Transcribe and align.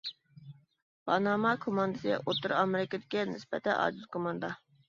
پاناما 1.09 1.51
كوماندىسى 1.65 2.17
ئوتتۇرا 2.23 2.59
ئامېرىكىدىكى 2.65 3.29
نىسبەتەن 3.35 3.81
ئاجىز 3.83 4.13
كوماندا. 4.17 4.55